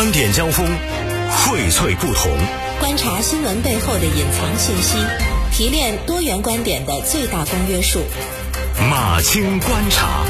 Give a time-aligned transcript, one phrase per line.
[0.00, 0.66] 观点交锋，
[1.28, 2.32] 荟萃不同。
[2.78, 4.96] 观察新闻背后的隐藏信息，
[5.52, 8.00] 提炼多元观点的最大公约数。
[8.88, 10.24] 马青观察，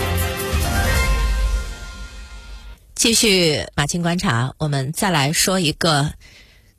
[2.97, 6.15] 继续马青观察，我们再来说一个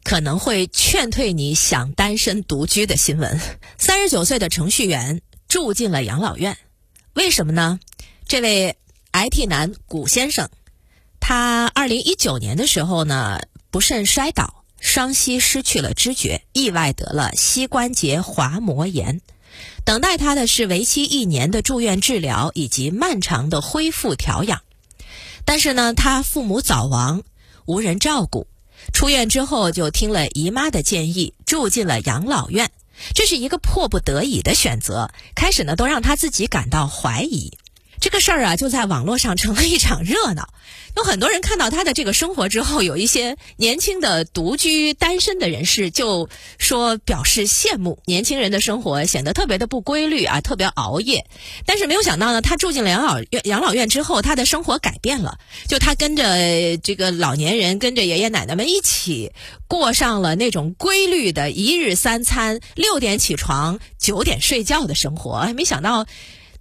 [0.03, 3.39] 可能会劝退你想单身独居的新闻：
[3.77, 6.57] 三十九岁的程序员住进了养老院，
[7.13, 7.79] 为什么呢？
[8.27, 8.75] 这位
[9.13, 10.49] IT 男古先生，
[11.33, 13.39] 他二零一九年的时候呢，
[13.69, 14.65] 不慎摔倒。
[14.81, 19.21] 双膝失去了知觉，意外得了膝关节滑膜炎，
[19.85, 24.61] 等待他的是为期一年的住院治疗以及漫长的恢复调养。
[25.45, 27.23] 但是呢，他父母早亡，
[27.65, 28.45] 无人照顾，
[28.93, 32.69] 出院之后就听了姨妈的建议，住进了养老院。
[33.15, 37.53] 这是一个迫不得已的选择，开始呢都让他自己感到怀疑。
[38.01, 40.49] 这个事儿啊，就在网络上成了一场热闹。
[40.97, 51.27] 有很多人看到他的这个生活之后，有一些年轻的独居单身的人士就说表示羡慕年轻人的生活，显得特别的不规律啊，特别熬夜。
[51.65, 55.37] 但是没有想到呢，他住进了养老院养老院之后，他的生活改变了。
[55.67, 59.31] 就他跟着这个老年人，跟着爷爷奶奶们一起
[59.67, 65.53] 过上了那种规律的一日三餐、六点起床、九点睡觉的生活。
[65.55, 66.07] 没想到。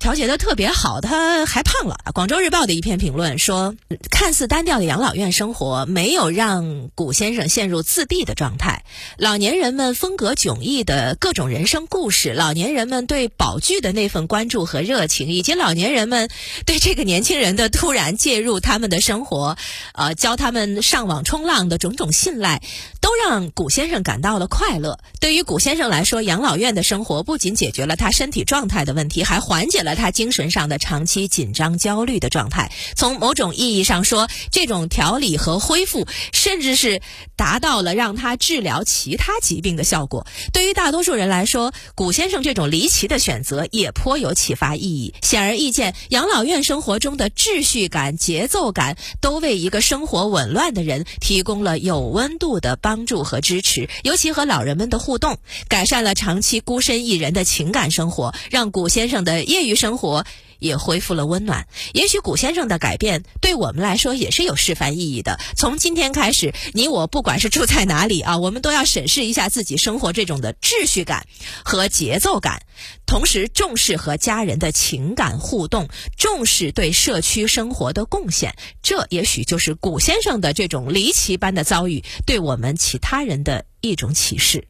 [0.01, 1.99] 调节的特别好，他还胖了。
[2.15, 3.75] 广州日报的一篇评论说，
[4.11, 8.83] 看似单调的养老院生活没有让古先生陷入自闭的状态。
[9.19, 16.31] 老年人们风格迥异的各种人生故事，老年人们对宝具的那份关注和热情，以及老年人们
[16.65, 19.59] 对这个年轻人的突然介入他们的生活，
[19.93, 22.63] 呃，教他们上网冲浪的种种信赖，
[23.03, 24.99] 都让古先生感到了快乐。
[25.21, 29.90] 对于古先生来说，养老院的生活不仅解决了他身体状态的问题，还缓解了。
[29.95, 37.01] 他精神上的长期紧张、焦虑的状态，从某种意义上说，这种调理和恢复，甚至是
[37.35, 40.27] 达到了让他治疗其他疾病的效果。
[40.53, 45.15] 对于大多数人来说，古先生这种离奇的选择也颇有启发意义。
[45.23, 53.89] 显而易见，养老院生活中的秩序感、节奏感，都为一个生活紊乱的人提供了有温度的帮助和支持。
[54.05, 59.71] 尤其和老人们的互动，改善了长期孤身一人的情感生活，让古先生的业余。
[59.81, 60.27] 生活
[60.59, 61.67] 也恢复了温暖。
[61.95, 65.41] 也许古先生的改变对我们来说也是有示范意义的。
[65.57, 71.27] 从今天开始，你我不管是住在哪里啊， 我们都要审视一下自己生活这种的秩序感
[71.65, 72.63] 和节奏感，
[73.07, 78.55] 同时重视和家人的情感互动，重视对社区生活的贡献。
[78.83, 84.69] 这也许就是古先生的这种离奇般的遭遇对我们其他人的一种启示。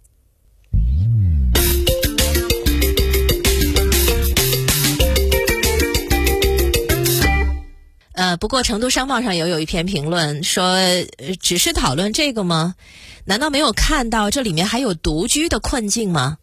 [8.40, 10.76] 不过成都商报上也有一篇评论说，
[11.40, 12.74] 只是讨论这个吗？
[13.24, 16.38] 难道没有看到这里面还有独居的困境吗？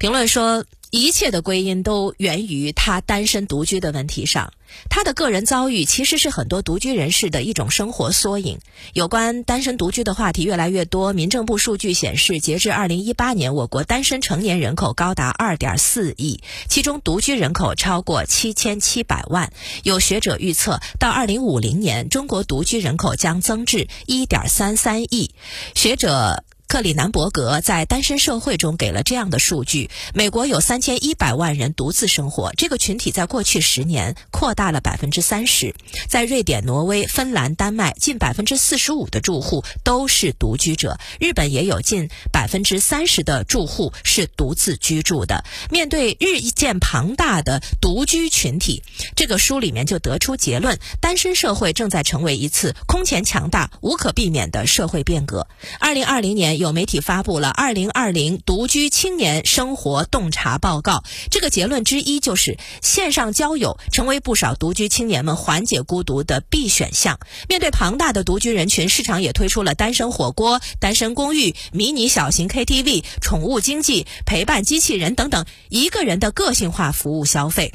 [0.00, 0.64] 评论说。
[0.94, 4.52] 一切的归因都源于他单身独居的问题上。
[4.88, 8.60] 他的个人遭遇其实是很多独居人士的一种生活缩影。
[8.92, 11.12] 有关单身独居的话题越来越多。
[11.12, 19.52] 民政部数据显示，截至二零一八年，我国单身成年人口高达二点四亿，其中独居人口超过七千七百万。
[19.82, 25.32] 有学者预测，到二零五零年，中国独居人口将增至一点三三亿。
[25.74, 26.44] 学者。
[26.74, 35.72] 克里南伯格在《单身社会》中给了这样的数据：美国有三千一百万人独自生活，这个群体在过去十年扩大了百分之三十。
[36.08, 45.44] 在瑞典、挪威、芬兰、丹麦，近百分之四十五的住户都是独居者；日本也有近百分之三十的住户是独自居住的。
[45.70, 48.82] 面对日渐庞大的独居群体，
[49.14, 55.46] 这个书里面就得出结论：单身社会正在成为一次空前强大、无可避免的社会变革。
[55.78, 56.63] 二零二零年。
[56.64, 60.92] 有媒体发布了《二零二零独居青年生活洞察报告》，
[61.30, 67.20] 这个结论之一就是线上交友成为不少独居青年们缓解孤独的必选项。
[67.50, 77.74] 面对庞大的独居人群，市场也推出了单身火锅、单身公寓、迷你小型 KTV、宠物经济、陪伴机器人等等一个人的个性化服务消费。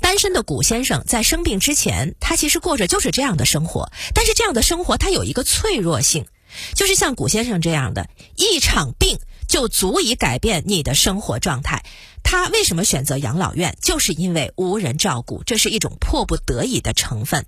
[0.00, 6.26] 单身的古先生在生病之前，他其实过着就是这样的生活，但是这样的生活他有一个脆弱性。
[6.74, 11.84] 就是像古先生这样的一场病就足以改变你的生活状态。
[12.22, 13.76] 他为什么选择养老院？
[13.80, 17.46] 就是因为无人照顾，这是一种迫不得已的成分。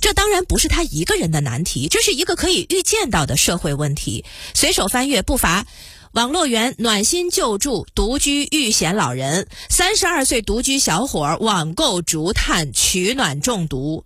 [0.00, 4.24] 这当然不是他一个人的难题，这是一个可以预见到的社会问题。
[4.54, 5.66] 随手翻阅不乏
[6.12, 14.04] 网络园暖心救助独居遇险老人，三十二岁独居小伙网购竹炭取暖中毒。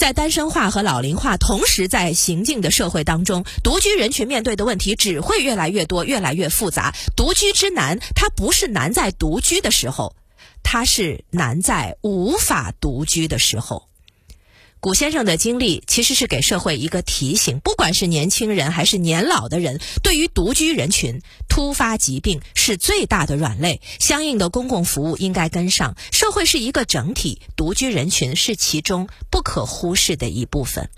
[0.00, 6.94] 在单身化和老龄化同时在行进的社会当中，独居人群面对的问题只会越来越多、越来越复杂。
[7.14, 10.16] 独居之难，它不是难在独居的时候，
[10.62, 13.89] 它是难在无法独居的时候。
[14.80, 25.96] 古先生的经历其实是给社会一个提醒：不管是年轻人还是年老的人，对于独居人群，突发疾病是最大的软肋，相应的公共服务应该跟上。
[26.10, 30.88] 社会是一个整体，独居人群是其中不可忽视的一部分。